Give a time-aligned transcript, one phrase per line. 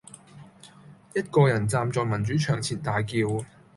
[1.13, 3.17] 一個人站在民主牆前大叫